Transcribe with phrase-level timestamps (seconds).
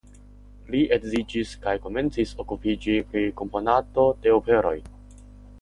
[0.75, 4.77] Li edziĝis kaj komencis okupiĝi pri komponado de operoj.